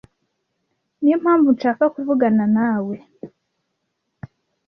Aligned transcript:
Niyo 0.99 1.17
mpamvu 1.23 1.47
nshaka 1.55 1.83
kuvuganawe 1.95 2.47
nawe. 2.55 2.95